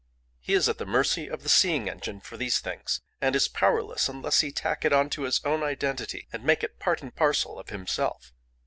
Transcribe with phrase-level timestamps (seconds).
[0.39, 4.09] He is at the mercy of the seeing engine for these things, and is powerless
[4.09, 7.59] unless he tack it on to his own identity, and make it part and parcel
[7.59, 8.33] of himself.